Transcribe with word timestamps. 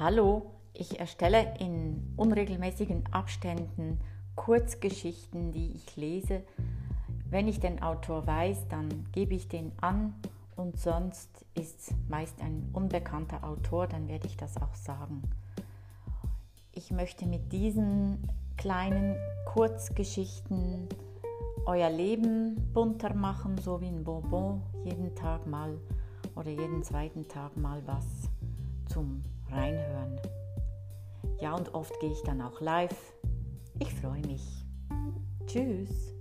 Hallo, 0.00 0.52
ich 0.74 1.00
erstelle 1.00 1.56
in 1.58 2.12
unregelmäßigen 2.16 3.02
Abständen 3.10 3.98
Kurzgeschichten, 4.36 5.50
die 5.50 5.72
ich 5.72 5.96
lese. 5.96 6.44
Wenn 7.28 7.48
ich 7.48 7.58
den 7.58 7.82
Autor 7.82 8.24
weiß, 8.24 8.68
dann 8.68 9.08
gebe 9.10 9.34
ich 9.34 9.48
den 9.48 9.72
an 9.80 10.14
und 10.54 10.78
sonst 10.78 11.44
ist 11.54 11.92
meist 12.08 12.40
ein 12.40 12.70
unbekannter 12.72 13.42
Autor, 13.42 13.88
dann 13.88 14.06
werde 14.06 14.28
ich 14.28 14.36
das 14.36 14.56
auch 14.62 14.76
sagen. 14.76 15.20
Ich 16.70 16.92
möchte 16.92 17.26
mit 17.26 17.50
diesen 17.50 18.22
kleinen 18.56 19.16
Kurzgeschichten 19.46 20.88
euer 21.66 21.90
Leben 21.90 22.70
bunter 22.72 23.14
machen, 23.14 23.58
so 23.58 23.80
wie 23.80 23.88
ein 23.88 24.04
Bonbon, 24.04 24.62
jeden 24.84 25.16
Tag 25.16 25.44
mal 25.48 25.76
oder 26.36 26.50
jeden 26.50 26.84
zweiten 26.84 27.26
Tag 27.26 27.56
mal 27.56 27.82
was 27.84 28.06
zum 28.86 29.24
Reinhören. 29.50 29.87
Ja, 31.40 31.54
und 31.54 31.74
oft 31.74 31.98
gehe 32.00 32.10
ich 32.10 32.22
dann 32.22 32.40
auch 32.40 32.60
live. 32.60 33.14
Ich 33.78 33.92
freue 33.94 34.22
mich. 34.26 34.66
Tschüss. 35.46 36.17